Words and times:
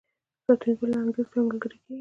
سانتیاګو 0.45 0.85
له 0.91 0.97
انګریز 1.01 1.27
سره 1.31 1.41
ملګری 1.47 1.77
کیږي. 1.79 1.89